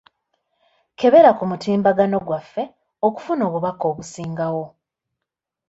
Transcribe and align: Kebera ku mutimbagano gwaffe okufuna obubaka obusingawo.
Kebera 0.99 1.31
ku 1.37 1.43
mutimbagano 1.49 2.17
gwaffe 2.27 2.63
okufuna 3.07 3.41
obubaka 3.47 3.83
obusingawo. 3.91 4.65